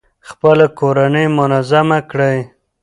خپله 0.27 0.65
کورنۍ 0.79 1.25
منظمه 1.37 1.99
کړئ. 2.11 2.37